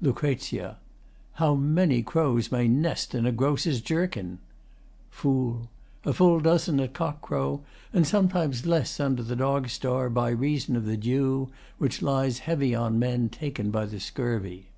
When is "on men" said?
12.76-13.28